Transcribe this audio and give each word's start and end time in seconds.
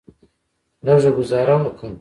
لږه 0.85 1.11
ګوزاره 1.17 1.55
وکه. 1.59 1.87